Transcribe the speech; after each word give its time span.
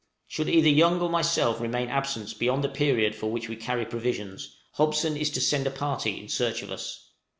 Should 0.25 0.49
either 0.49 0.67
Young 0.67 0.99
or 0.99 1.09
myself 1.11 1.61
remain 1.61 1.89
absent 1.89 2.39
beyond 2.39 2.63
the 2.63 2.69
period 2.69 3.15
for 3.15 3.29
which 3.31 3.47
we 3.47 3.55
carry 3.55 3.85
provisions, 3.85 4.57
Hobson 4.71 5.15
is 5.15 5.29
to 5.29 5.39
send 5.39 5.67
a 5.67 5.69
party 5.69 6.19
in 6.19 6.27
search 6.27 6.63
of 6.63 6.71
us. 6.71 7.09